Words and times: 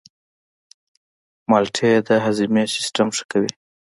مالټې 1.49 1.91
د 2.07 2.09
هاضمې 2.23 2.63
سیستم 2.75 3.07
ښه 3.15 3.23
کوي. 3.31 3.51